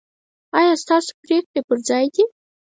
ایا 0.57 0.73
ستاسو 0.83 1.11
پریکړې 1.23 1.61
پر 1.67 1.77
ځای 1.87 2.05
دي؟ 2.13 2.23